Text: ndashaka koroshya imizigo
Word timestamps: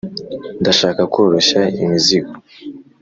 ndashaka 0.61 1.01
koroshya 1.13 1.61
imizigo 1.83 2.33